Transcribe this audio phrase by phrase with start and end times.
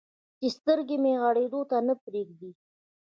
[0.39, 2.51] چې سترګې مې غړېدو ته نه پرېږدي.